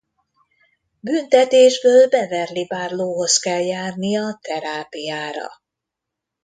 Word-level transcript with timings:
Büntetésből 0.99 2.07
Beverly 2.09 2.65
Barlowe-hoz 2.69 3.37
kell 3.37 3.61
járnia 3.61 4.39
terápiára. 4.41 5.47